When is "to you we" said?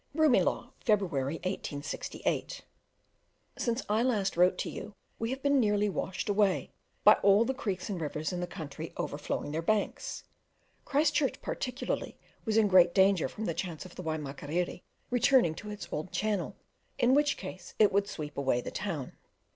4.57-5.29